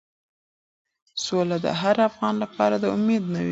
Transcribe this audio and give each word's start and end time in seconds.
سوله 1.23 1.57
د 1.65 1.67
هر 1.81 1.95
افغان 2.09 2.35
لپاره 2.43 2.75
د 2.79 2.85
امید 2.97 3.23
نوید 3.33 3.33
دی. 3.41 3.49